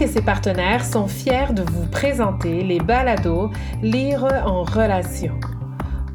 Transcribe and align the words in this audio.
Et 0.00 0.06
ses 0.06 0.22
partenaires 0.22 0.84
sont 0.84 1.08
fiers 1.08 1.52
de 1.52 1.62
vous 1.62 1.86
présenter 1.86 2.62
les 2.62 2.78
balados 2.78 3.50
Lire 3.82 4.24
en 4.46 4.62
relation. 4.62 5.32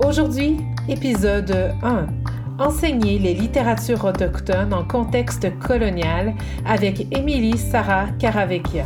Aujourd'hui, 0.05 0.57
épisode 0.88 1.73
1. 1.84 2.07
Enseigner 2.59 3.20
les 3.20 3.34
littératures 3.34 4.05
autochtones 4.05 4.73
en 4.73 4.86
contexte 4.86 5.59
colonial 5.59 6.34
avec 6.66 7.14
Émilie 7.14 7.57
Sarah 7.57 8.07
Caravecchia. 8.20 8.86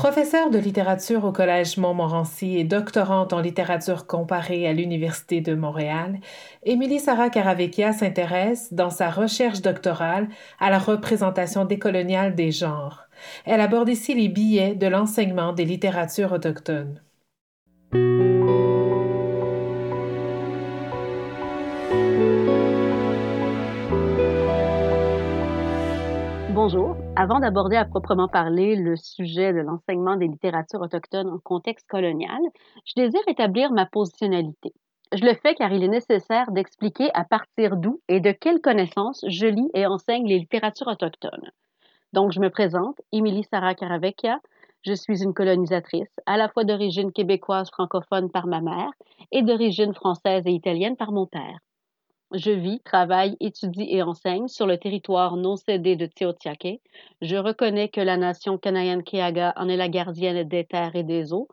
Professeure 0.00 0.48
de 0.48 0.58
littérature 0.58 1.26
au 1.26 1.30
Collège 1.30 1.76
Montmorency 1.76 2.56
et 2.56 2.64
doctorante 2.64 3.34
en 3.34 3.40
littérature 3.42 4.06
comparée 4.06 4.66
à 4.66 4.72
l'Université 4.72 5.42
de 5.42 5.54
Montréal, 5.54 6.20
Émilie 6.62 7.00
Sarah 7.00 7.28
Caravecchia 7.28 7.92
s'intéresse, 7.92 8.72
dans 8.72 8.88
sa 8.88 9.10
recherche 9.10 9.60
doctorale, 9.60 10.30
à 10.58 10.70
la 10.70 10.78
représentation 10.78 11.66
décoloniale 11.66 12.34
des 12.34 12.50
genres. 12.50 13.02
Elle 13.44 13.60
aborde 13.60 13.90
ici 13.90 14.14
les 14.14 14.30
billets 14.30 14.74
de 14.74 14.86
l'enseignement 14.86 15.52
des 15.52 15.66
littératures 15.66 16.32
autochtones. 16.32 17.02
Bonjour. 26.72 26.96
Avant 27.16 27.40
d'aborder 27.40 27.74
à 27.74 27.84
proprement 27.84 28.28
parler 28.28 28.76
le 28.76 28.94
sujet 28.94 29.52
de 29.52 29.58
l'enseignement 29.58 30.14
des 30.14 30.28
littératures 30.28 30.80
autochtones 30.80 31.28
en 31.28 31.38
contexte 31.40 31.88
colonial, 31.88 32.38
je 32.84 32.92
désire 32.94 33.26
établir 33.26 33.72
ma 33.72 33.86
positionnalité. 33.86 34.72
Je 35.12 35.24
le 35.24 35.34
fais 35.34 35.56
car 35.56 35.72
il 35.72 35.82
est 35.82 35.88
nécessaire 35.88 36.52
d'expliquer 36.52 37.10
à 37.12 37.24
partir 37.24 37.76
d'où 37.76 38.00
et 38.08 38.20
de 38.20 38.30
quelles 38.30 38.60
connaissances 38.60 39.24
je 39.26 39.46
lis 39.46 39.68
et 39.74 39.84
enseigne 39.84 40.28
les 40.28 40.38
littératures 40.38 40.86
autochtones. 40.86 41.50
Donc, 42.12 42.30
je 42.30 42.38
me 42.38 42.50
présente, 42.50 43.00
Émilie 43.10 43.48
Sarah 43.50 43.74
Caravecchia. 43.74 44.38
Je 44.86 44.92
suis 44.92 45.24
une 45.24 45.34
colonisatrice, 45.34 46.14
à 46.26 46.36
la 46.36 46.48
fois 46.48 46.62
d'origine 46.62 47.10
québécoise 47.10 47.68
francophone 47.72 48.30
par 48.30 48.46
ma 48.46 48.60
mère 48.60 48.92
et 49.32 49.42
d'origine 49.42 49.92
française 49.92 50.44
et 50.46 50.52
italienne 50.52 50.96
par 50.96 51.10
mon 51.10 51.26
père. 51.26 51.58
Je 52.32 52.52
vis, 52.52 52.80
travaille, 52.80 53.36
étudie 53.40 53.88
et 53.90 54.02
enseigne 54.02 54.46
sur 54.46 54.66
le 54.66 54.78
territoire 54.78 55.36
non 55.36 55.56
cédé 55.56 55.96
de 55.96 56.06
Teotihuacan. 56.06 56.76
Je 57.22 57.34
reconnais 57.34 57.88
que 57.88 58.00
la 58.00 58.16
nation 58.16 58.56
Kanayan-Keaga 58.56 59.54
en 59.56 59.68
est 59.68 59.76
la 59.76 59.88
gardienne 59.88 60.46
des 60.46 60.64
terres 60.64 60.94
et 60.94 61.02
des 61.02 61.32
eaux 61.32 61.48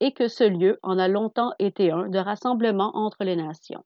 et 0.00 0.12
que 0.12 0.28
ce 0.28 0.44
lieu 0.44 0.78
en 0.82 0.98
a 0.98 1.06
longtemps 1.06 1.52
été 1.58 1.90
un 1.90 2.08
de 2.08 2.18
rassemblement 2.18 2.92
entre 2.94 3.24
les 3.24 3.36
nations. 3.36 3.84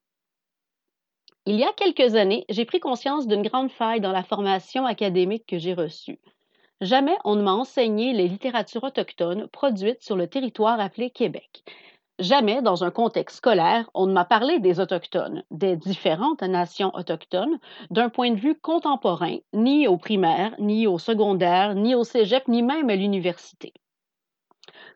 Il 1.46 1.56
y 1.56 1.64
a 1.64 1.72
quelques 1.72 2.14
années, 2.14 2.44
j'ai 2.48 2.64
pris 2.64 2.80
conscience 2.80 3.26
d'une 3.26 3.42
grande 3.42 3.70
faille 3.70 4.00
dans 4.00 4.12
la 4.12 4.22
formation 4.22 4.86
académique 4.86 5.46
que 5.46 5.58
j'ai 5.58 5.74
reçue. 5.74 6.20
Jamais 6.80 7.16
on 7.24 7.34
ne 7.34 7.42
m'a 7.42 7.54
enseigné 7.54 8.12
les 8.12 8.28
littératures 8.28 8.84
autochtones 8.84 9.48
produites 9.48 10.02
sur 10.02 10.16
le 10.16 10.28
territoire 10.28 10.78
appelé 10.78 11.10
Québec. 11.10 11.64
Jamais, 12.18 12.62
dans 12.62 12.82
un 12.82 12.90
contexte 12.90 13.36
scolaire, 13.36 13.90
on 13.92 14.06
ne 14.06 14.12
m'a 14.12 14.24
parlé 14.24 14.58
des 14.58 14.80
Autochtones, 14.80 15.44
des 15.50 15.76
différentes 15.76 16.42
nations 16.42 16.90
autochtones, 16.94 17.58
d'un 17.90 18.08
point 18.08 18.30
de 18.30 18.40
vue 18.40 18.58
contemporain, 18.58 19.36
ni 19.52 19.86
au 19.86 19.98
primaire, 19.98 20.54
ni 20.58 20.86
au 20.86 20.96
secondaire, 20.98 21.74
ni 21.74 21.94
au 21.94 22.04
cégep, 22.04 22.48
ni 22.48 22.62
même 22.62 22.88
à 22.88 22.96
l'université. 22.96 23.74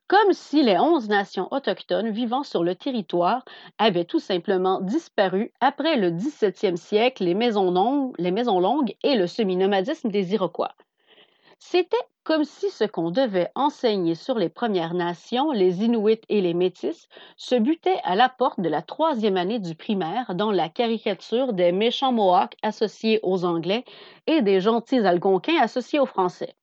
Comme 0.09 0.33
si 0.33 0.63
les 0.63 0.79
onze 0.79 1.11
nations 1.11 1.49
autochtones 1.51 2.11
vivant 2.11 2.43
sur 2.43 2.65
le 2.65 2.75
territoire 2.75 3.45
avaient 3.77 4.07
tout 4.07 4.19
simplement 4.19 4.81
disparu 4.81 5.53
après 5.61 5.97
le 5.97 6.11
17e 6.11 6.77
siècle, 6.77 7.25
les 7.25 7.35
maisons, 7.35 7.71
longues, 7.71 8.15
les 8.19 8.31
maisons 8.31 8.61
longues 8.61 8.97
et 9.03 9.15
le 9.15 9.27
semi-nomadisme 9.27 10.09
des 10.09 10.33
Iroquois. 10.33 10.73
C'était 11.63 11.97
comme 12.25 12.45
si 12.45 12.71
ce 12.71 12.85
qu'on 12.85 13.11
devait 13.11 13.51
enseigner 13.55 14.15
sur 14.15 14.39
les 14.39 14.49
Premières 14.49 14.95
Nations, 14.95 15.53
les 15.53 15.85
Inuits 15.85 16.21
et 16.31 16.41
les 16.41 16.55
Métis, 16.55 17.07
se 17.37 17.55
butait 17.55 18.01
à 18.03 18.17
la 18.17 18.31
porte 18.31 18.61
de 18.61 18.69
la 18.69 18.81
troisième 18.81 19.37
année 19.37 19.59
du 19.59 19.75
primaire 19.75 20.35
dans 20.35 20.53
la 20.53 20.71
caricature 20.71 21.53
des 21.53 21.71
méchants 21.71 22.13
Mohawks 22.13 22.57
associés 22.63 23.21
aux 23.23 23.45
Anglais 23.45 23.85
et 24.27 24.41
des 24.41 24.61
gentils 24.61 25.07
Algonquins 25.07 25.61
associés 25.61 26.01
aux 26.01 26.07
Français. 26.07 26.57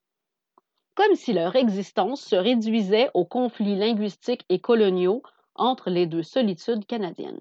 Comme 0.96 1.16
si 1.16 1.32
leur 1.32 1.56
existence 1.56 2.22
se 2.22 2.36
réduisait 2.36 3.12
aux 3.14 3.26
conflits 3.26 3.76
linguistiques 3.76 4.46
et 4.50 4.60
coloniaux 4.60 5.22
entre 5.54 5.92
les 5.92 6.08
deux 6.08 6.24
solitudes 6.24 6.88
canadiennes. 6.88 7.40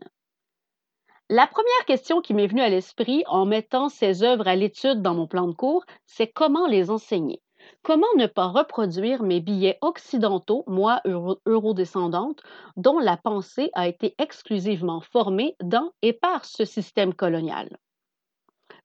La 1.30 1.46
première 1.46 1.86
question 1.86 2.20
qui 2.20 2.34
m'est 2.34 2.46
venue 2.46 2.60
à 2.60 2.68
l'esprit 2.68 3.24
en 3.26 3.46
mettant 3.46 3.88
ces 3.88 4.22
œuvres 4.22 4.46
à 4.46 4.56
l'étude 4.56 5.00
dans 5.00 5.14
mon 5.14 5.26
plan 5.26 5.48
de 5.48 5.54
cours, 5.54 5.84
c'est 6.04 6.28
comment 6.28 6.66
les 6.66 6.90
enseigner? 6.90 7.40
Comment 7.82 8.06
ne 8.16 8.26
pas 8.26 8.46
reproduire 8.46 9.22
mes 9.22 9.40
billets 9.40 9.78
occidentaux, 9.80 10.64
moi, 10.66 11.00
eurodescendante, 11.46 12.42
dont 12.76 12.98
la 12.98 13.16
pensée 13.16 13.70
a 13.74 13.86
été 13.86 14.14
exclusivement 14.18 15.00
formée 15.00 15.56
dans 15.62 15.92
et 16.02 16.12
par 16.12 16.44
ce 16.44 16.64
système 16.64 17.14
colonial? 17.14 17.76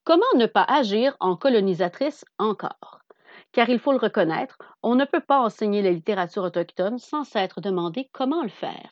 Comment 0.04 0.24
ne 0.36 0.46
pas 0.46 0.64
agir 0.64 1.16
en 1.20 1.36
colonisatrice 1.36 2.26
encore? 2.38 3.02
Car 3.52 3.70
il 3.70 3.80
faut 3.80 3.92
le 3.92 3.98
reconnaître, 3.98 4.58
on 4.84 4.96
ne 4.96 5.06
peut 5.06 5.22
pas 5.22 5.42
enseigner 5.42 5.82
la 5.82 5.92
littérature 5.92 6.44
autochtone 6.44 6.98
sans 7.00 7.24
s'être 7.24 7.62
demandé 7.62 8.10
comment 8.12 8.44
le 8.44 8.50
faire. 8.50 8.92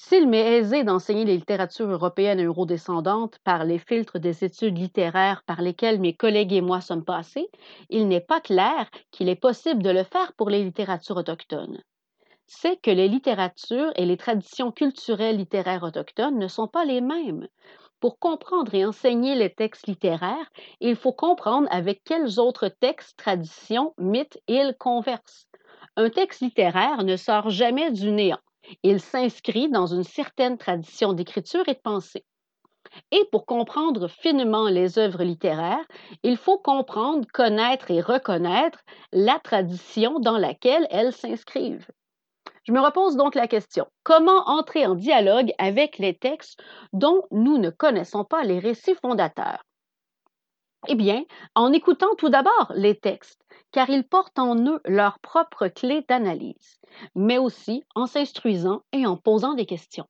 S'il 0.00 0.28
m'est 0.28 0.56
aisé 0.58 0.84
d'enseigner 0.84 1.24
les 1.24 1.36
littératures 1.36 1.90
européennes 1.90 2.42
eurodescendantes 2.42 3.38
par 3.40 3.64
les 3.64 3.78
filtres 3.78 4.18
des 4.20 4.44
études 4.44 4.78
littéraires 4.78 5.42
par 5.44 5.60
lesquelles 5.60 6.00
mes 6.00 6.14
collègues 6.14 6.52
et 6.54 6.60
moi 6.60 6.80
sommes 6.80 7.04
passés, 7.04 7.50
il 7.90 8.06
n'est 8.06 8.20
pas 8.22 8.40
clair 8.40 8.88
qu'il 9.10 9.28
est 9.28 9.34
possible 9.34 9.82
de 9.82 9.90
le 9.90 10.04
faire 10.04 10.32
pour 10.34 10.48
les 10.50 10.62
littératures 10.62 11.16
autochtones. 11.18 11.82
C'est 12.46 12.80
que 12.80 12.90
les 12.90 13.08
littératures 13.08 13.92
et 13.96 14.06
les 14.06 14.16
traditions 14.16 14.72
culturelles 14.72 15.38
littéraires 15.38 15.84
autochtones 15.84 16.38
ne 16.38 16.48
sont 16.48 16.68
pas 16.68 16.84
les 16.84 17.00
mêmes. 17.00 17.48
Pour 18.00 18.18
comprendre 18.18 18.74
et 18.74 18.84
enseigner 18.86 19.34
les 19.36 19.54
textes 19.54 19.86
littéraires, 19.88 20.50
il 20.80 20.96
faut 20.96 21.12
comprendre 21.14 21.68
avec 21.70 22.04
quels 22.04 22.40
autres 22.40 22.68
textes, 22.68 23.18
traditions, 23.18 23.94
mythes 23.98 24.40
ils 24.48 24.76
conversent. 24.78 25.48
Un 25.96 26.10
texte 26.10 26.42
littéraire 26.42 27.04
ne 27.04 27.16
sort 27.16 27.50
jamais 27.50 27.92
du 27.92 28.12
néant. 28.12 28.40
Il 28.82 29.00
s'inscrit 29.00 29.68
dans 29.68 29.86
une 29.86 30.04
certaine 30.04 30.58
tradition 30.58 31.12
d'écriture 31.12 31.68
et 31.68 31.74
de 31.74 31.80
pensée. 31.80 32.24
Et 33.10 33.24
pour 33.30 33.46
comprendre 33.46 34.08
finement 34.08 34.68
les 34.68 34.98
œuvres 34.98 35.22
littéraires, 35.22 35.86
il 36.22 36.36
faut 36.36 36.58
comprendre, 36.58 37.26
connaître 37.32 37.90
et 37.90 38.00
reconnaître 38.00 38.80
la 39.12 39.38
tradition 39.38 40.20
dans 40.20 40.38
laquelle 40.38 40.86
elles 40.90 41.12
s'inscrivent. 41.12 41.88
Je 42.64 42.72
me 42.72 42.80
repose 42.80 43.16
donc 43.16 43.34
la 43.34 43.48
question, 43.48 43.86
comment 44.02 44.46
entrer 44.46 44.86
en 44.86 44.94
dialogue 44.94 45.52
avec 45.58 45.98
les 45.98 46.16
textes 46.16 46.62
dont 46.92 47.22
nous 47.30 47.58
ne 47.58 47.70
connaissons 47.70 48.24
pas 48.24 48.44
les 48.44 48.58
récits 48.58 48.94
fondateurs? 48.94 49.64
Eh 50.86 50.94
bien, 50.94 51.24
en 51.54 51.72
écoutant 51.72 52.14
tout 52.16 52.28
d'abord 52.28 52.72
les 52.74 52.94
textes, 52.94 53.42
car 53.72 53.90
ils 53.90 54.04
portent 54.04 54.38
en 54.38 54.56
eux 54.66 54.80
leurs 54.84 55.18
propres 55.18 55.68
clés 55.68 56.04
d'analyse, 56.08 56.78
mais 57.14 57.38
aussi 57.38 57.84
en 57.94 58.06
s'instruisant 58.06 58.82
et 58.92 59.06
en 59.06 59.16
posant 59.16 59.54
des 59.54 59.66
questions. 59.66 60.06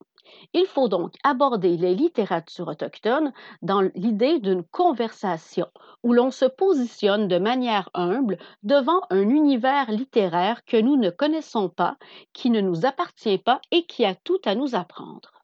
Il 0.53 0.67
faut 0.67 0.89
donc 0.89 1.15
aborder 1.25 1.77
les 1.77 1.95
littératures 1.95 2.69
autochtones 2.69 3.33
dans 3.63 3.81
l'idée 3.81 4.39
d'une 4.41 4.63
conversation 4.63 5.69
où 6.03 6.13
l'on 6.13 6.31
se 6.31 6.45
positionne 6.45 7.29
de 7.29 7.39
manière 7.39 7.89
humble 7.95 8.39
devant 8.63 9.01
un 9.11 9.29
univers 9.29 9.91
littéraire 9.91 10.65
que 10.65 10.77
nous 10.77 10.97
ne 10.97 11.11
connaissons 11.11 11.69
pas, 11.69 11.97
qui 12.33 12.51
ne 12.51 12.61
nous 12.61 12.85
appartient 12.85 13.39
pas 13.39 13.61
et 13.71 13.87
qui 13.87 14.05
a 14.05 14.15
tout 14.15 14.41
à 14.45 14.55
nous 14.55 14.75
apprendre. 14.75 15.38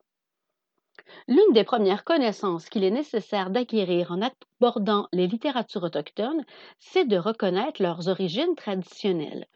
L'une 1.28 1.52
des 1.52 1.64
premières 1.64 2.04
connaissances 2.04 2.68
qu'il 2.68 2.84
est 2.84 2.90
nécessaire 2.90 3.50
d'acquérir 3.50 4.12
en 4.12 4.20
abordant 4.22 5.08
les 5.12 5.26
littératures 5.26 5.82
autochtones, 5.82 6.44
c'est 6.78 7.06
de 7.06 7.16
reconnaître 7.16 7.82
leurs 7.82 8.08
origines 8.08 8.54
traditionnelles. 8.56 9.46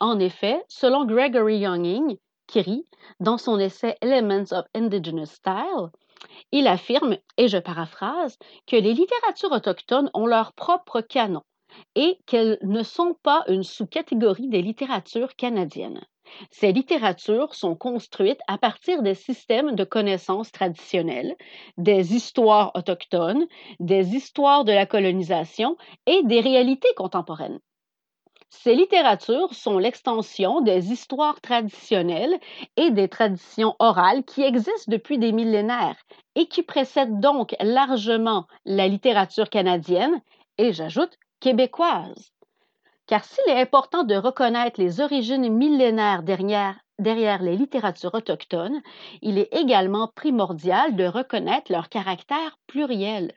En 0.00 0.18
effet, 0.18 0.64
selon 0.68 1.04
Gregory 1.04 1.58
Younging, 1.58 2.18
Kiri, 2.46 2.86
dans 3.20 3.38
son 3.38 3.58
essai 3.58 3.96
Elements 4.00 4.52
of 4.52 4.64
Indigenous 4.74 5.26
Style, 5.26 5.90
il 6.50 6.66
affirme, 6.66 7.16
et 7.36 7.48
je 7.48 7.58
paraphrase, 7.58 8.38
que 8.66 8.76
les 8.76 8.94
littératures 8.94 9.52
autochtones 9.52 10.10
ont 10.14 10.26
leur 10.26 10.52
propre 10.54 11.00
canon 11.00 11.42
et 11.94 12.18
qu'elles 12.26 12.58
ne 12.62 12.82
sont 12.82 13.14
pas 13.22 13.44
une 13.48 13.62
sous-catégorie 13.62 14.48
des 14.48 14.62
littératures 14.62 15.36
canadiennes. 15.36 16.04
Ces 16.50 16.72
littératures 16.72 17.54
sont 17.54 17.74
construites 17.76 18.40
à 18.48 18.58
partir 18.58 19.02
des 19.02 19.14
systèmes 19.14 19.74
de 19.74 19.84
connaissances 19.84 20.52
traditionnelles, 20.52 21.36
des 21.76 22.14
histoires 22.14 22.72
autochtones, 22.74 23.46
des 23.80 24.14
histoires 24.14 24.64
de 24.64 24.72
la 24.72 24.86
colonisation 24.86 25.76
et 26.06 26.22
des 26.24 26.40
réalités 26.40 26.92
contemporaines. 26.96 27.60
Ces 28.50 28.74
littératures 28.74 29.54
sont 29.54 29.78
l'extension 29.78 30.60
des 30.60 30.92
histoires 30.92 31.40
traditionnelles 31.40 32.38
et 32.76 32.90
des 32.90 33.08
traditions 33.08 33.74
orales 33.78 34.24
qui 34.24 34.42
existent 34.42 34.90
depuis 34.90 35.18
des 35.18 35.32
millénaires 35.32 35.96
et 36.34 36.46
qui 36.46 36.62
précèdent 36.62 37.20
donc 37.20 37.54
largement 37.60 38.46
la 38.64 38.88
littérature 38.88 39.50
canadienne 39.50 40.20
et 40.58 40.72
j'ajoute 40.72 41.18
québécoise. 41.40 42.32
Car 43.08 43.24
s'il 43.24 43.48
est 43.48 43.60
important 43.60 44.04
de 44.04 44.14
reconnaître 44.14 44.80
les 44.80 45.00
origines 45.00 45.48
millénaires 45.48 46.22
derrière, 46.22 46.76
les 46.98 47.56
littératures 47.56 48.14
autochtones, 48.14 48.82
il 49.22 49.38
est 49.38 49.48
également 49.52 50.08
primordial 50.14 50.94
de 50.94 51.06
reconnaître 51.06 51.72
leur 51.72 51.88
caractère 51.88 52.58
pluriel. 52.66 53.32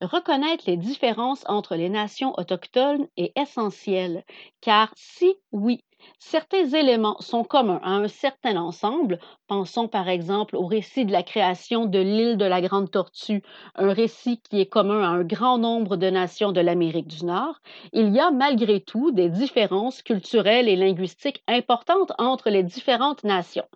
Reconnaître 0.00 0.64
les 0.68 0.76
différences 0.76 1.42
entre 1.48 1.74
les 1.74 1.88
nations 1.88 2.32
autochtones 2.38 3.08
est 3.16 3.36
essentiel, 3.36 4.24
car 4.60 4.92
si, 4.94 5.34
oui, 5.50 5.84
certains 6.18 6.66
éléments 6.66 7.16
sont 7.20 7.44
communs 7.44 7.80
à 7.82 7.90
un 7.90 8.08
certain 8.08 8.56
ensemble, 8.56 9.18
pensons 9.46 9.88
par 9.88 10.08
exemple 10.08 10.56
au 10.56 10.66
récit 10.66 11.04
de 11.04 11.12
la 11.12 11.22
création 11.22 11.86
de 11.86 11.98
l'île 11.98 12.36
de 12.36 12.44
la 12.44 12.60
Grande 12.60 12.90
Tortue, 12.90 13.42
un 13.74 13.92
récit 13.92 14.40
qui 14.40 14.60
est 14.60 14.66
commun 14.66 15.02
à 15.02 15.08
un 15.08 15.24
grand 15.24 15.58
nombre 15.58 15.96
de 15.96 16.10
nations 16.10 16.52
de 16.52 16.60
l'Amérique 16.60 17.08
du 17.08 17.24
Nord, 17.24 17.60
il 17.92 18.12
y 18.14 18.20
a 18.20 18.30
malgré 18.30 18.80
tout 18.80 19.10
des 19.10 19.28
différences 19.28 20.02
culturelles 20.02 20.68
et 20.68 20.76
linguistiques 20.76 21.42
importantes 21.48 22.12
entre 22.18 22.50
les 22.50 22.62
différentes 22.62 23.24
nations. 23.24 23.66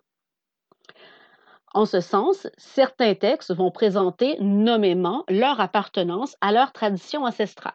En 1.73 1.85
ce 1.85 2.01
sens, 2.01 2.47
certains 2.57 3.15
textes 3.15 3.53
vont 3.53 3.71
présenter 3.71 4.37
nommément 4.39 5.23
leur 5.27 5.59
appartenance 5.59 6.37
à 6.39 6.51
leur 6.51 6.71
tradition 6.71 7.23
ancestrale. 7.23 7.73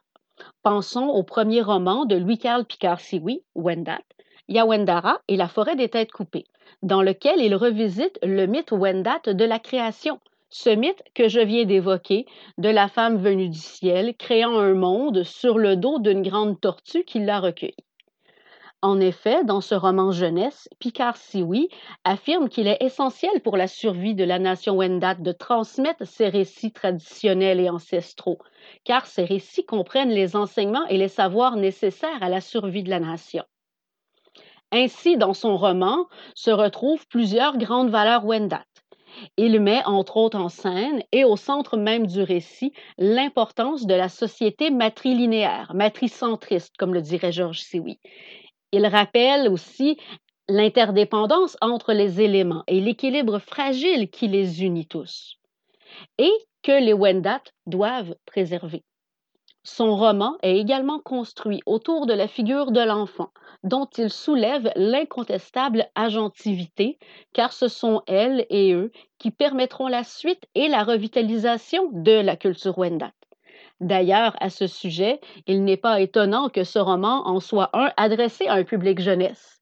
Pensons 0.63 1.09
au 1.09 1.25
premier 1.25 1.63
roman 1.63 2.05
de 2.05 2.15
Louis-Carl 2.15 2.65
Picard-Siwi, 2.65 3.43
Wendat, 3.57 3.99
Yawendara 4.49 5.21
et 5.29 5.37
la 5.37 5.49
forêt 5.49 5.77
des 5.77 5.91
têtes 5.91 6.13
coupées, 6.13 6.47
dans 6.83 7.03
lequel 7.03 7.41
il 7.41 7.55
revisite 7.55 8.19
le 8.23 8.47
mythe 8.47 8.73
Wendat 8.73 9.21
de 9.27 9.45
la 9.45 9.59
création, 9.59 10.21
ce 10.49 10.71
mythe 10.71 11.03
que 11.15 11.29
je 11.29 11.41
viens 11.41 11.67
d'évoquer 11.67 12.25
de 12.57 12.71
la 12.71 12.89
femme 12.89 13.19
venue 13.19 13.51
du 13.51 13.59
ciel 13.59 14.15
créant 14.17 14.59
un 14.59 14.73
monde 14.73 15.23
sur 15.23 15.59
le 15.59 15.77
dos 15.77 15.99
d'une 15.99 16.23
grande 16.23 16.59
tortue 16.61 17.05
qui 17.05 17.19
l'a 17.19 17.41
recueilli. 17.41 17.77
En 18.81 19.01
effet, 19.01 19.45
dans 19.45 19.61
ce 19.61 19.75
roman 19.75 20.13
jeunesse, 20.13 20.69
Picard 20.79 21.17
Siwi 21.17 21.69
affirme 22.05 22.49
qu'il 22.49 22.69
est 22.69 22.81
essentiel 22.81 23.41
pour 23.43 23.57
la 23.57 23.67
survie 23.67 24.15
de 24.15 24.25
la 24.25 24.39
nation 24.39 24.77
Wendat 24.77 25.17
de 25.17 25.33
transmettre 25.33 26.07
ses 26.07 26.29
récits 26.29 26.73
traditionnels 26.73 27.59
et 27.59 27.69
ancestraux, 27.69 28.39
car 28.85 29.07
ces 29.07 29.25
récits 29.25 29.67
comprennent 29.67 30.11
les 30.11 30.37
enseignements 30.37 30.87
et 30.87 30.97
les 30.97 31.09
savoirs 31.09 31.57
nécessaires 31.57 32.23
à 32.23 32.29
la 32.29 32.41
survie 32.41 32.85
de 32.85 32.91
la 32.91 33.01
nation. 33.01 33.45
Ainsi, 34.73 35.17
dans 35.17 35.35
son 35.35 35.57
roman, 35.57 36.07
se 36.35 36.51
retrouvent 36.51 37.07
plusieurs 37.09 37.57
grandes 37.57 37.91
valeurs 37.91 38.25
Wendat. 38.25 38.65
Il 39.37 39.61
met 39.61 39.83
entre 39.85 40.17
autres 40.17 40.39
en 40.39 40.49
scène 40.49 41.03
et 41.13 41.25
au 41.25 41.37
centre 41.37 41.77
même 41.77 42.07
du 42.07 42.23
récit 42.23 42.73
l'importance 42.99 43.87
de 43.87 43.95
la 43.95 44.09
société 44.09 44.71
matrilinéaire, 44.71 45.73
matricentriste, 45.75 46.77
comme 46.77 46.95
le 46.95 47.03
dirait 47.03 47.33
Georges 47.33 47.61
Siwi, 47.61 47.99
il 48.73 48.87
rappelle 48.87 49.49
aussi 49.49 49.97
l'interdépendance 50.49 51.57
entre 51.61 51.93
les 51.93 52.21
éléments 52.21 52.65
et 52.67 52.81
l'équilibre 52.81 53.39
fragile 53.39 54.11
qui 54.11 54.29
les 54.29 54.63
unit 54.63 54.87
tous, 54.87 55.37
et 56.19 56.33
que 56.63 56.73
les 56.73 56.93
Wendat 56.93 57.43
doivent 57.67 58.15
préserver. 58.27 58.83
Son 59.71 59.97
roman 59.97 60.39
est 60.43 60.57
également 60.57 60.99
construit 60.99 61.61
autour 61.67 62.07
de 62.07 62.15
la 62.15 62.27
figure 62.27 62.73
de 62.73 62.81
l'enfant, 62.81 63.31
dont 63.63 63.87
il 63.99 64.09
soulève 64.09 64.73
l'incontestable 64.77 65.87
agentivité, 65.95 66.99
car 67.35 67.53
ce 67.53 67.69
sont 67.69 68.03
elles 68.07 68.47
et 68.49 68.73
eux 68.73 68.91
qui 69.19 69.31
permettront 69.31 69.87
la 69.87 70.05
suite 70.05 70.43
et 70.55 70.69
la 70.69 70.83
revitalisation 70.83 71.91
de 71.93 72.13
la 72.13 72.35
culture 72.35 72.79
Wendat. 72.79 73.13
D'ailleurs, 73.79 74.35
à 74.41 74.49
ce 74.49 74.67
sujet, 74.67 75.21
il 75.47 75.63
n'est 75.65 75.77
pas 75.77 76.01
étonnant 76.01 76.49
que 76.49 76.65
ce 76.65 76.79
roman 76.79 77.29
en 77.29 77.39
soit 77.39 77.69
un 77.75 77.93
adressé 77.99 78.47
à 78.47 78.55
un 78.55 78.65
public 78.65 78.99
jeunesse. 78.99 79.61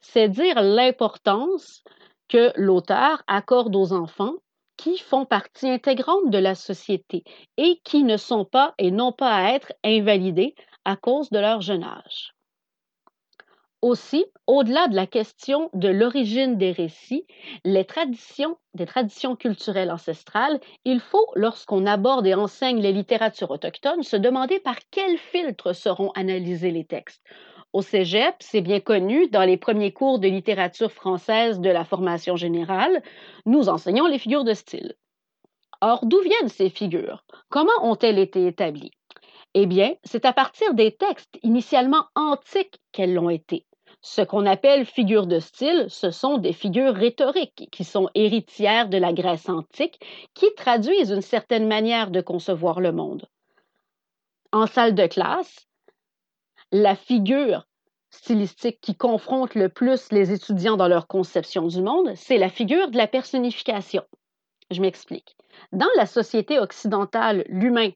C'est 0.00 0.28
dire 0.28 0.60
l'importance 0.60 1.82
que 2.28 2.52
l'auteur 2.54 3.22
accorde 3.26 3.74
aux 3.74 3.94
enfants 3.94 4.34
qui 4.78 4.96
font 4.96 5.26
partie 5.26 5.68
intégrante 5.68 6.30
de 6.30 6.38
la 6.38 6.54
société 6.54 7.24
et 7.58 7.80
qui 7.84 8.04
ne 8.04 8.16
sont 8.16 8.46
pas 8.46 8.74
et 8.78 8.90
n'ont 8.90 9.12
pas 9.12 9.34
à 9.34 9.52
être 9.52 9.74
invalidés 9.84 10.54
à 10.86 10.96
cause 10.96 11.28
de 11.28 11.38
leur 11.38 11.60
jeune 11.60 11.84
âge. 11.84 12.32
Aussi, 13.80 14.24
au-delà 14.48 14.88
de 14.88 14.96
la 14.96 15.06
question 15.06 15.70
de 15.72 15.88
l'origine 15.88 16.58
des 16.58 16.72
récits, 16.72 17.26
les 17.64 17.84
traditions, 17.84 18.56
des 18.74 18.86
traditions 18.86 19.36
culturelles 19.36 19.92
ancestrales, 19.92 20.58
il 20.84 20.98
faut, 20.98 21.28
lorsqu'on 21.36 21.86
aborde 21.86 22.26
et 22.26 22.34
enseigne 22.34 22.80
les 22.80 22.92
littératures 22.92 23.52
autochtones, 23.52 24.02
se 24.02 24.16
demander 24.16 24.58
par 24.58 24.78
quel 24.90 25.16
filtre 25.16 25.74
seront 25.74 26.10
analysés 26.12 26.72
les 26.72 26.86
textes. 26.86 27.22
Au 27.74 27.82
cégep, 27.82 28.34
c'est 28.40 28.62
bien 28.62 28.80
connu, 28.80 29.28
dans 29.28 29.44
les 29.44 29.58
premiers 29.58 29.92
cours 29.92 30.18
de 30.18 30.28
littérature 30.28 30.90
française 30.90 31.60
de 31.60 31.68
la 31.68 31.84
formation 31.84 32.34
générale, 32.34 33.02
nous 33.44 33.68
enseignons 33.68 34.06
les 34.06 34.18
figures 34.18 34.44
de 34.44 34.54
style. 34.54 34.94
Or, 35.80 36.06
d'où 36.06 36.20
viennent 36.22 36.48
ces 36.48 36.70
figures? 36.70 37.24
Comment 37.50 37.70
ont-elles 37.82 38.18
été 38.18 38.46
établies? 38.46 38.92
Eh 39.54 39.66
bien, 39.66 39.94
c'est 40.04 40.24
à 40.24 40.32
partir 40.32 40.74
des 40.74 40.92
textes 40.92 41.38
initialement 41.42 42.04
antiques 42.14 42.80
qu'elles 42.92 43.14
l'ont 43.14 43.30
été. 43.30 43.66
Ce 44.00 44.22
qu'on 44.22 44.46
appelle 44.46 44.86
figures 44.86 45.26
de 45.26 45.38
style, 45.38 45.86
ce 45.88 46.10
sont 46.10 46.38
des 46.38 46.52
figures 46.52 46.94
rhétoriques 46.94 47.68
qui 47.70 47.84
sont 47.84 48.08
héritières 48.14 48.88
de 48.88 48.96
la 48.96 49.12
Grèce 49.12 49.48
antique, 49.48 50.00
qui 50.34 50.46
traduisent 50.56 51.10
une 51.10 51.22
certaine 51.22 51.66
manière 51.66 52.10
de 52.10 52.20
concevoir 52.20 52.80
le 52.80 52.92
monde. 52.92 53.26
En 54.52 54.66
salle 54.66 54.94
de 54.94 55.06
classe, 55.06 55.67
la 56.72 56.94
figure 56.94 57.66
stylistique 58.10 58.80
qui 58.80 58.94
confronte 58.94 59.54
le 59.54 59.68
plus 59.68 60.10
les 60.12 60.32
étudiants 60.32 60.76
dans 60.76 60.88
leur 60.88 61.06
conception 61.06 61.66
du 61.66 61.82
monde, 61.82 62.12
c'est 62.14 62.38
la 62.38 62.48
figure 62.48 62.90
de 62.90 62.96
la 62.96 63.06
personnification. 63.06 64.02
Je 64.70 64.80
m'explique. 64.80 65.36
Dans 65.72 65.88
la 65.96 66.06
société 66.06 66.58
occidentale, 66.58 67.44
l'humain, 67.48 67.90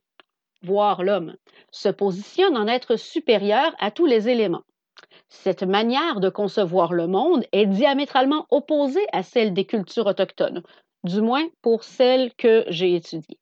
voire 0.63 1.03
l'homme, 1.03 1.37
se 1.71 1.89
positionne 1.89 2.57
en 2.57 2.67
être 2.67 2.97
supérieur 2.97 3.75
à 3.79 3.91
tous 3.91 4.07
les 4.07 4.29
éléments. 4.29 4.65
Cette 5.29 5.63
manière 5.63 6.21
de 6.21 6.29
concevoir 6.29 6.93
le 6.93 7.07
monde 7.07 7.45
est 7.53 7.67
diamétralement 7.67 8.47
opposée 8.51 9.07
à 9.13 9.23
celle 9.23 9.53
des 9.53 9.67
cultures 9.67 10.07
autochtones, 10.07 10.63
du 11.05 11.21
moins 11.21 11.47
pour 11.61 11.85
celles 11.85 12.33
que 12.35 12.65
j'ai 12.69 12.95
étudiées. 12.95 13.39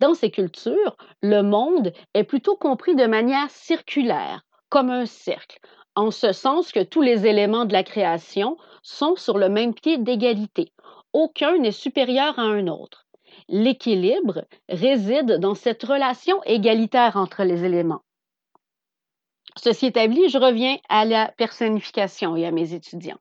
Dans 0.00 0.14
ces 0.14 0.30
cultures, 0.30 0.96
le 1.22 1.42
monde 1.42 1.92
est 2.14 2.24
plutôt 2.24 2.56
compris 2.56 2.94
de 2.94 3.06
manière 3.06 3.50
circulaire, 3.50 4.42
comme 4.68 4.90
un 4.90 5.06
cercle, 5.06 5.58
en 5.96 6.10
ce 6.10 6.32
sens 6.32 6.70
que 6.70 6.82
tous 6.82 7.02
les 7.02 7.26
éléments 7.26 7.64
de 7.64 7.72
la 7.72 7.82
création 7.82 8.56
sont 8.82 9.16
sur 9.16 9.38
le 9.38 9.48
même 9.48 9.74
pied 9.74 9.98
d'égalité. 9.98 10.72
Aucun 11.12 11.58
n'est 11.58 11.72
supérieur 11.72 12.38
à 12.38 12.42
un 12.42 12.68
autre. 12.68 13.06
L'équilibre 13.48 14.44
réside 14.68 15.38
dans 15.38 15.54
cette 15.54 15.82
relation 15.82 16.42
égalitaire 16.44 17.16
entre 17.16 17.42
les 17.42 17.64
éléments. 17.64 18.02
Ceci 19.56 19.86
établi, 19.86 20.28
je 20.28 20.38
reviens 20.38 20.76
à 20.88 21.04
la 21.04 21.32
personnification 21.36 22.36
et 22.36 22.46
à 22.46 22.52
mes 22.52 22.74
étudiants. 22.74 23.18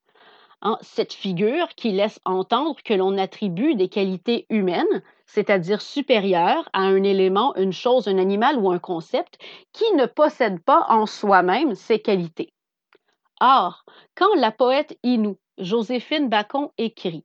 Hein, 0.63 0.79
cette 0.81 1.13
figure 1.13 1.67
qui 1.75 1.91
laisse 1.91 2.19
entendre 2.25 2.77
que 2.83 2.95
l'on 2.95 3.19
attribue 3.19 3.75
des 3.75 3.89
qualités 3.89 4.47
humaines, 4.49 5.03
c'est-à-dire 5.27 5.81
supérieures 5.81 6.67
à 6.73 6.81
un 6.81 7.03
élément, 7.03 7.55
une 7.57 7.73
chose, 7.73 8.07
un 8.07 8.17
animal 8.17 8.57
ou 8.57 8.71
un 8.71 8.79
concept, 8.79 9.37
qui 9.71 9.85
ne 9.93 10.07
possède 10.07 10.59
pas 10.61 10.87
en 10.89 11.05
soi-même 11.05 11.75
ces 11.75 11.99
qualités. 11.99 12.53
Or, 13.39 13.85
quand 14.15 14.33
la 14.35 14.51
poète 14.51 14.97
Inou, 15.03 15.37
Joséphine 15.59 16.27
Bacon, 16.27 16.69
écrit 16.79 17.23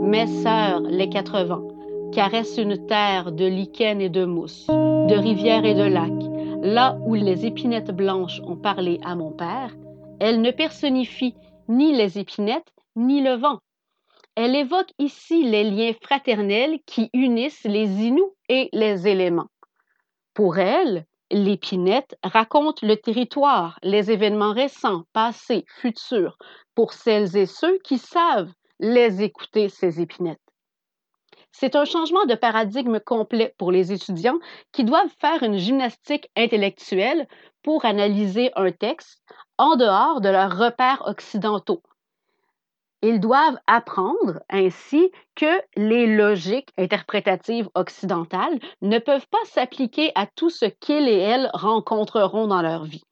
Mes 0.00 0.28
sœurs, 0.28 0.80
les 0.82 1.08
quatre 1.08 1.42
vents, 1.42 1.66
caressent 2.12 2.56
une 2.56 2.86
terre 2.86 3.32
de 3.32 3.46
lichen 3.46 4.00
et 4.00 4.08
de 4.10 4.24
mousse, 4.24 4.68
de 4.68 5.14
rivières 5.18 5.64
et 5.64 5.74
de 5.74 5.82
lacs, 5.82 6.62
là 6.62 6.96
où 7.04 7.14
les 7.14 7.46
épinettes 7.46 7.90
blanches 7.90 8.40
ont 8.46 8.56
parlé 8.56 9.00
à 9.04 9.16
mon 9.16 9.32
père, 9.32 9.74
elle 10.20 10.40
ne 10.40 10.50
personnifie 10.50 11.34
ni 11.68 11.94
les 11.94 12.18
épinettes 12.18 12.72
ni 12.96 13.20
le 13.22 13.34
vent. 13.34 13.60
Elle 14.34 14.54
évoque 14.54 14.92
ici 14.98 15.42
les 15.44 15.64
liens 15.64 15.92
fraternels 16.02 16.78
qui 16.86 17.10
unissent 17.12 17.64
les 17.64 17.88
Inuits 18.06 18.22
et 18.48 18.68
les 18.72 19.08
éléments. 19.08 19.48
Pour 20.34 20.58
elle, 20.58 21.04
l'épinette 21.30 22.16
raconte 22.22 22.82
le 22.82 22.96
territoire, 22.96 23.78
les 23.82 24.10
événements 24.10 24.52
récents, 24.52 25.02
passés, 25.12 25.64
futurs, 25.80 26.38
pour 26.74 26.92
celles 26.92 27.36
et 27.36 27.46
ceux 27.46 27.78
qui 27.78 27.98
savent 27.98 28.52
les 28.80 29.22
écouter, 29.22 29.68
ces 29.68 30.00
épinettes. 30.00 30.38
C'est 31.60 31.74
un 31.74 31.84
changement 31.84 32.24
de 32.24 32.36
paradigme 32.36 33.00
complet 33.00 33.52
pour 33.58 33.72
les 33.72 33.90
étudiants 33.90 34.38
qui 34.70 34.84
doivent 34.84 35.10
faire 35.18 35.42
une 35.42 35.58
gymnastique 35.58 36.30
intellectuelle 36.36 37.26
pour 37.64 37.84
analyser 37.84 38.52
un 38.54 38.70
texte 38.70 39.24
en 39.56 39.74
dehors 39.74 40.20
de 40.20 40.28
leurs 40.28 40.56
repères 40.56 41.02
occidentaux. 41.06 41.82
Ils 43.02 43.18
doivent 43.18 43.58
apprendre 43.66 44.40
ainsi 44.48 45.10
que 45.34 45.60
les 45.74 46.06
logiques 46.06 46.70
interprétatives 46.78 47.68
occidentales 47.74 48.60
ne 48.80 49.00
peuvent 49.00 49.26
pas 49.26 49.44
s'appliquer 49.46 50.12
à 50.14 50.26
tout 50.28 50.50
ce 50.50 50.66
qu'ils 50.66 51.08
et 51.08 51.18
elles 51.18 51.50
rencontreront 51.54 52.46
dans 52.46 52.62
leur 52.62 52.84
vie. 52.84 53.02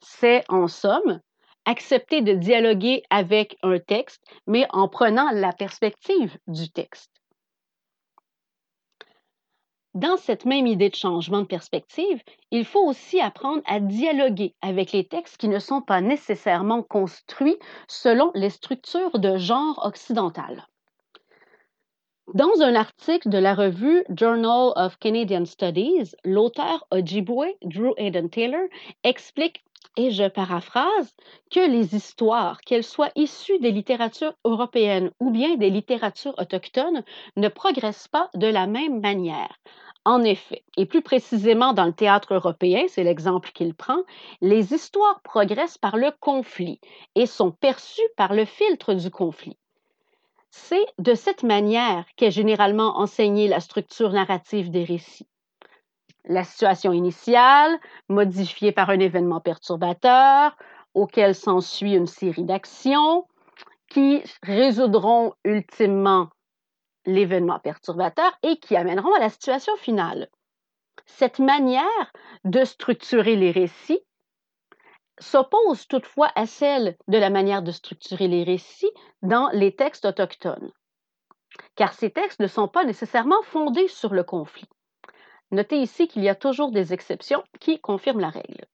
C'est, 0.00 0.42
en 0.48 0.66
somme, 0.66 1.20
accepter 1.66 2.20
de 2.20 2.32
dialoguer 2.32 3.04
avec 3.10 3.56
un 3.62 3.78
texte, 3.78 4.24
mais 4.48 4.66
en 4.70 4.88
prenant 4.88 5.30
la 5.30 5.52
perspective 5.52 6.36
du 6.48 6.68
texte. 6.68 7.21
Dans 9.94 10.16
cette 10.16 10.46
même 10.46 10.66
idée 10.66 10.88
de 10.88 10.94
changement 10.94 11.40
de 11.42 11.46
perspective, 11.46 12.22
il 12.50 12.64
faut 12.64 12.80
aussi 12.80 13.20
apprendre 13.20 13.62
à 13.66 13.78
dialoguer 13.78 14.54
avec 14.62 14.92
les 14.92 15.06
textes 15.06 15.36
qui 15.36 15.48
ne 15.48 15.58
sont 15.58 15.82
pas 15.82 16.00
nécessairement 16.00 16.82
construits 16.82 17.58
selon 17.88 18.30
les 18.34 18.48
structures 18.48 19.18
de 19.18 19.36
genre 19.36 19.84
occidentales. 19.84 20.66
Dans 22.32 22.62
un 22.62 22.74
article 22.74 23.28
de 23.28 23.36
la 23.36 23.54
revue 23.54 24.02
Journal 24.08 24.72
of 24.76 24.98
Canadian 24.98 25.44
Studies, 25.44 26.14
l'auteur 26.24 26.86
Ojibwe 26.90 27.54
Drew 27.62 27.92
Aiden 27.98 28.30
Taylor 28.30 28.62
explique 29.04 29.62
et 29.96 30.10
je 30.10 30.28
paraphrase, 30.28 31.14
que 31.50 31.60
les 31.60 31.94
histoires, 31.94 32.60
qu'elles 32.60 32.84
soient 32.84 33.12
issues 33.16 33.58
des 33.58 33.70
littératures 33.70 34.34
européennes 34.44 35.10
ou 35.20 35.30
bien 35.30 35.56
des 35.56 35.70
littératures 35.70 36.34
autochtones, 36.38 37.04
ne 37.36 37.48
progressent 37.48 38.08
pas 38.08 38.30
de 38.34 38.46
la 38.46 38.66
même 38.66 39.00
manière. 39.00 39.58
En 40.04 40.24
effet, 40.24 40.64
et 40.76 40.86
plus 40.86 41.02
précisément 41.02 41.72
dans 41.72 41.84
le 41.84 41.92
théâtre 41.92 42.34
européen, 42.34 42.84
c'est 42.88 43.04
l'exemple 43.04 43.52
qu'il 43.52 43.74
prend, 43.74 44.02
les 44.40 44.74
histoires 44.74 45.20
progressent 45.22 45.78
par 45.78 45.96
le 45.96 46.10
conflit 46.18 46.80
et 47.14 47.26
sont 47.26 47.52
perçues 47.52 48.02
par 48.16 48.34
le 48.34 48.44
filtre 48.44 48.94
du 48.94 49.10
conflit. 49.10 49.56
C'est 50.50 50.86
de 50.98 51.14
cette 51.14 51.44
manière 51.44 52.04
qu'est 52.16 52.32
généralement 52.32 52.98
enseignée 52.98 53.48
la 53.48 53.60
structure 53.60 54.10
narrative 54.10 54.70
des 54.70 54.84
récits 54.84 55.28
la 56.24 56.44
situation 56.44 56.92
initiale, 56.92 57.78
modifiée 58.08 58.72
par 58.72 58.90
un 58.90 58.98
événement 58.98 59.40
perturbateur, 59.40 60.56
auquel 60.94 61.34
s'ensuit 61.34 61.94
une 61.94 62.06
série 62.06 62.44
d'actions 62.44 63.26
qui 63.88 64.22
résoudront 64.42 65.34
ultimement 65.44 66.28
l'événement 67.04 67.58
perturbateur 67.58 68.32
et 68.42 68.56
qui 68.56 68.76
amèneront 68.76 69.14
à 69.14 69.20
la 69.20 69.28
situation 69.28 69.74
finale. 69.76 70.28
Cette 71.06 71.38
manière 71.38 72.12
de 72.44 72.64
structurer 72.64 73.36
les 73.36 73.50
récits 73.50 74.00
s'oppose 75.18 75.86
toutefois 75.88 76.30
à 76.34 76.46
celle 76.46 76.96
de 77.08 77.18
la 77.18 77.30
manière 77.30 77.62
de 77.62 77.70
structurer 77.70 78.28
les 78.28 78.44
récits 78.44 78.90
dans 79.22 79.48
les 79.52 79.74
textes 79.74 80.04
autochtones, 80.04 80.72
car 81.76 81.92
ces 81.92 82.10
textes 82.10 82.40
ne 82.40 82.46
sont 82.46 82.68
pas 82.68 82.84
nécessairement 82.84 83.42
fondés 83.42 83.88
sur 83.88 84.14
le 84.14 84.24
conflit. 84.24 84.68
Notez 85.52 85.76
ici 85.76 86.08
qu'il 86.08 86.22
y 86.24 86.28
a 86.28 86.34
toujours 86.34 86.72
des 86.72 86.92
exceptions 86.92 87.44
qui 87.60 87.78
confirment 87.78 88.20
la 88.20 88.30
règle. 88.30 88.64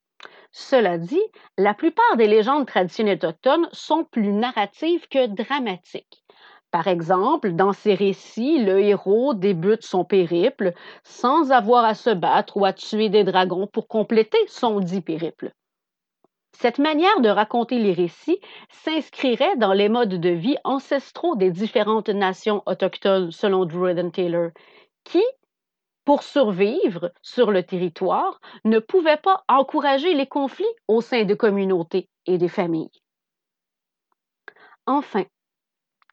Cela 0.52 0.96
dit, 0.96 1.20
la 1.58 1.74
plupart 1.74 2.16
des 2.16 2.26
légendes 2.26 2.66
traditionnelles 2.66 3.18
autochtones 3.18 3.68
sont 3.72 4.04
plus 4.04 4.32
narratives 4.32 5.06
que 5.08 5.26
dramatiques. 5.26 6.24
Par 6.70 6.86
exemple, 6.86 7.52
dans 7.52 7.72
ces 7.72 7.94
récits, 7.94 8.62
le 8.62 8.78
héros 8.80 9.34
débute 9.34 9.82
son 9.82 10.04
périple 10.04 10.72
sans 11.02 11.50
avoir 11.50 11.84
à 11.84 11.94
se 11.94 12.10
battre 12.10 12.56
ou 12.56 12.64
à 12.64 12.72
tuer 12.72 13.08
des 13.08 13.24
dragons 13.24 13.66
pour 13.66 13.88
compléter 13.88 14.38
son 14.46 14.80
dit 14.80 15.00
périple. 15.00 15.52
Cette 16.52 16.78
manière 16.78 17.20
de 17.20 17.28
raconter 17.28 17.78
les 17.78 17.92
récits 17.92 18.40
s'inscrirait 18.70 19.56
dans 19.56 19.72
les 19.72 19.88
modes 19.88 20.20
de 20.20 20.30
vie 20.30 20.56
ancestraux 20.64 21.36
des 21.36 21.50
différentes 21.50 22.08
nations 22.08 22.62
autochtones 22.66 23.30
selon 23.30 23.64
Drew 23.64 24.10
Taylor, 24.10 24.50
qui, 25.04 25.22
pour 26.08 26.22
survivre 26.22 27.12
sur 27.20 27.50
le 27.50 27.62
territoire, 27.62 28.40
ne 28.64 28.78
pouvait 28.78 29.18
pas 29.18 29.44
encourager 29.46 30.14
les 30.14 30.26
conflits 30.26 30.64
au 30.86 31.02
sein 31.02 31.26
de 31.26 31.34
communautés 31.34 32.08
et 32.24 32.38
des 32.38 32.48
familles. 32.48 33.02
Enfin, 34.86 35.26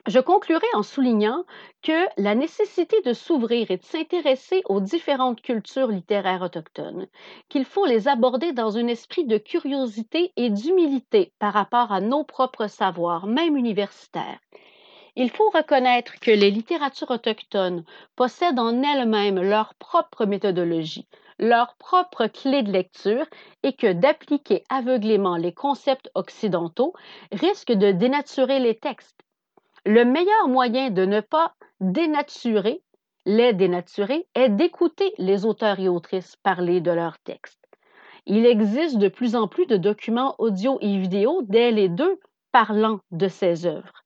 je 0.05 0.19
conclurai 0.19 0.67
en 0.73 0.83
soulignant 0.83 1.45
que 1.81 2.07
la 2.21 2.35
nécessité 2.35 2.99
de 3.05 3.13
s'ouvrir 3.13 3.71
et 3.71 3.77
de 3.77 3.85
s'intéresser 3.85 4.63
aux 4.65 4.81
différentes 4.81 5.41
cultures 5.41 5.87
littéraires 5.87 6.41
autochtones, 6.41 7.07
qu'il 7.47 7.63
faut 7.63 7.85
les 7.85 8.09
aborder 8.09 8.51
dans 8.51 8.75
un 8.75 8.87
esprit 8.87 9.23
de 9.23 9.37
curiosité 9.37 10.33
et 10.35 10.49
d'humilité 10.49 11.31
par 11.39 11.53
rapport 11.53 11.93
à 11.93 12.01
nos 12.01 12.25
propres 12.25 12.67
savoirs, 12.67 13.27
même 13.27 13.55
universitaires, 13.55 14.41
il 15.15 15.29
faut 15.29 15.49
reconnaître 15.49 16.19
que 16.19 16.31
les 16.31 16.51
littératures 16.51 17.11
autochtones 17.11 17.83
possèdent 18.15 18.59
en 18.59 18.81
elles-mêmes 18.83 19.41
leur 19.41 19.73
propre 19.75 20.25
méthodologie, 20.25 21.07
leur 21.39 21.75
propre 21.75 22.27
clé 22.27 22.63
de 22.63 22.71
lecture 22.71 23.25
et 23.63 23.73
que 23.73 23.93
d'appliquer 23.93 24.63
aveuglément 24.69 25.37
les 25.37 25.53
concepts 25.53 26.09
occidentaux 26.15 26.93
risque 27.31 27.71
de 27.71 27.91
dénaturer 27.91 28.59
les 28.59 28.77
textes. 28.77 29.21
Le 29.85 30.03
meilleur 30.03 30.47
moyen 30.47 30.89
de 30.89 31.05
ne 31.05 31.21
pas 31.21 31.53
dénaturer 31.79 32.81
les 33.25 33.53
dénaturer 33.53 34.27
est 34.35 34.49
d'écouter 34.49 35.13
les 35.17 35.45
auteurs 35.45 35.79
et 35.79 35.89
autrices 35.89 36.35
parler 36.37 36.79
de 36.81 36.91
leurs 36.91 37.19
textes. 37.19 37.65
Il 38.27 38.45
existe 38.45 38.97
de 38.97 39.07
plus 39.07 39.35
en 39.35 39.47
plus 39.47 39.65
de 39.65 39.77
documents 39.77 40.35
audio 40.39 40.77
et 40.81 40.97
vidéo 40.97 41.41
dès 41.43 41.71
les 41.71 41.89
deux 41.89 42.19
parlant 42.51 42.99
de 43.11 43.27
ces 43.27 43.65
œuvres. 43.65 44.04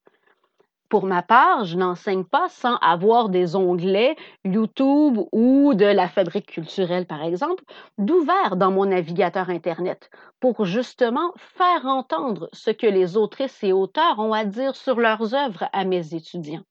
Pour 0.90 1.06
ma 1.06 1.22
part, 1.22 1.66
je 1.66 1.78
n'enseigne 1.78 2.24
pas 2.24 2.50
sans 2.50 2.76
avoir 2.78 3.30
des 3.30 3.56
onglets 3.56 4.16
YouTube 4.44 5.20
ou 5.32 5.76
de 5.76 5.86
la 5.86 6.08
fabrique 6.08 6.48
culturelle, 6.48 7.06
par 7.06 7.24
exemple, 7.24 7.64
d'ouvert 8.00 8.56
dans 8.56 8.72
mon 8.72 8.88
navigateur 8.88 9.52
Internet 9.52 10.10
pour 10.40 10.66
justement 10.66 11.32
faire 11.38 11.86
entendre 11.86 12.50
ce 12.54 12.72
que 12.72 12.88
les 12.88 13.18
autrices 13.18 13.64
et 13.64 13.72
auteurs 13.72 14.18
ont 14.18 14.34
à 14.34 14.46
dire 14.46 14.76
sur 14.76 15.00
leurs 15.00 15.36
œuvres 15.36 15.66
à 15.74 15.86
mes 15.86 16.16
étudiants. 16.16 16.64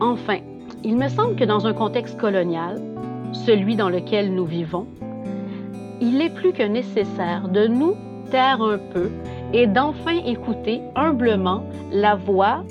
Enfin, 0.00 0.38
il 0.84 0.96
me 0.96 1.08
semble 1.08 1.34
que 1.34 1.44
dans 1.44 1.66
un 1.66 1.74
contexte 1.74 2.20
colonial, 2.20 2.80
celui 3.32 3.74
dans 3.74 3.88
lequel 3.88 4.32
nous 4.32 4.46
vivons, 4.46 4.86
il 6.00 6.22
est 6.22 6.32
plus 6.32 6.52
que 6.52 6.62
nécessaire 6.62 7.48
de 7.48 7.66
nous 7.66 7.96
taire 8.30 8.62
un 8.62 8.78
peu 8.78 9.10
et 9.52 9.66
d'enfin 9.66 10.16
écouter 10.24 10.82
humblement 10.94 11.64
la 11.92 12.14
voix 12.14 12.64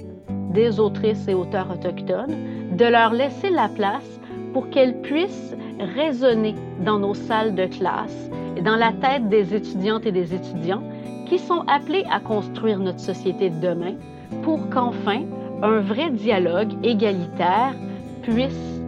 des 0.53 0.79
autrices 0.79 1.27
et 1.27 1.33
auteurs 1.33 1.71
autochtones, 1.71 2.35
de 2.75 2.85
leur 2.85 3.13
laisser 3.13 3.49
la 3.49 3.67
place 3.69 4.19
pour 4.53 4.69
qu'elles 4.69 5.01
puissent 5.01 5.55
résonner 5.79 6.55
dans 6.83 6.99
nos 6.99 7.13
salles 7.13 7.55
de 7.55 7.65
classe 7.65 8.29
et 8.55 8.61
dans 8.61 8.75
la 8.75 8.91
tête 8.93 9.29
des 9.29 9.53
étudiantes 9.53 10.05
et 10.05 10.11
des 10.11 10.33
étudiants 10.33 10.83
qui 11.27 11.39
sont 11.39 11.63
appelés 11.67 12.05
à 12.09 12.19
construire 12.19 12.79
notre 12.79 12.99
société 12.99 13.49
de 13.49 13.59
demain 13.59 13.95
pour 14.43 14.69
qu'enfin 14.69 15.23
un 15.61 15.79
vrai 15.79 16.09
dialogue 16.11 16.73
égalitaire 16.83 17.73
puisse 18.21 18.81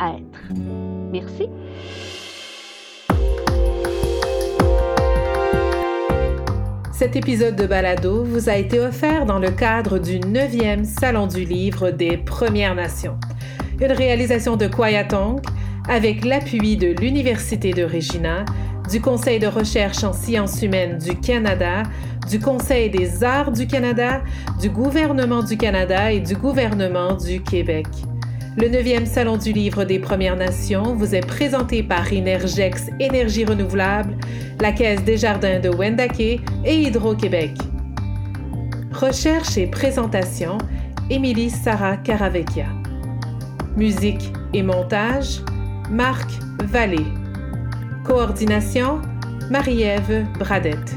être. 0.00 0.52
Merci. 1.10 1.48
Cet 6.98 7.14
épisode 7.14 7.54
de 7.54 7.64
Balado 7.64 8.24
vous 8.24 8.48
a 8.48 8.56
été 8.56 8.80
offert 8.80 9.24
dans 9.24 9.38
le 9.38 9.52
cadre 9.52 10.00
du 10.00 10.18
9e 10.18 10.82
Salon 10.82 11.28
du 11.28 11.44
Livre 11.44 11.92
des 11.92 12.16
Premières 12.16 12.74
Nations, 12.74 13.16
une 13.80 13.92
réalisation 13.92 14.56
de 14.56 14.66
Kwayatong 14.66 15.40
avec 15.88 16.24
l'appui 16.24 16.76
de 16.76 16.88
l'Université 17.00 17.72
de 17.72 17.84
Regina, 17.84 18.44
du 18.90 19.00
Conseil 19.00 19.38
de 19.38 19.46
recherche 19.46 20.02
en 20.02 20.12
sciences 20.12 20.60
humaines 20.60 20.98
du 20.98 21.14
Canada, 21.14 21.84
du 22.28 22.40
Conseil 22.40 22.90
des 22.90 23.22
arts 23.22 23.52
du 23.52 23.68
Canada, 23.68 24.20
du 24.60 24.68
gouvernement 24.68 25.44
du 25.44 25.56
Canada 25.56 26.10
et 26.10 26.18
du 26.18 26.34
gouvernement 26.34 27.14
du 27.14 27.40
Québec. 27.44 27.86
Le 28.60 28.66
9e 28.66 29.06
Salon 29.06 29.36
du 29.36 29.52
Livre 29.52 29.84
des 29.84 30.00
Premières 30.00 30.34
Nations 30.34 30.96
vous 30.96 31.14
est 31.14 31.24
présenté 31.24 31.84
par 31.84 32.12
Inergex 32.12 32.90
Énergie 32.98 33.44
Renouvelable, 33.44 34.16
la 34.60 34.72
Caisse 34.72 35.04
des 35.04 35.16
Jardins 35.16 35.60
de 35.60 35.68
Wendake 35.68 36.18
et 36.18 36.40
Hydro-Québec. 36.66 37.52
Recherche 38.90 39.56
et 39.56 39.68
présentation, 39.68 40.58
Émilie 41.08 41.50
Sarah 41.50 41.98
Caravecchia. 41.98 42.66
Musique 43.76 44.32
et 44.52 44.64
montage, 44.64 45.38
Marc 45.88 46.28
Vallée. 46.64 47.06
Coordination, 48.04 49.00
Marie-Ève 49.52 50.26
Bradette. 50.36 50.96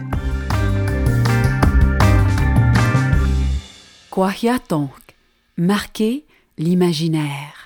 Marqué 5.58 6.26
l'imaginaire. 6.62 7.61